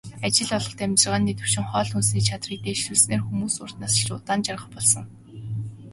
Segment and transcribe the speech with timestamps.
[0.25, 5.03] Ажил олголт, амьжиргааны түвшин, хоол хүнсний чанарыг дээшлүүлснээр хүмүүс урт насалж, удаан жаргах болсон.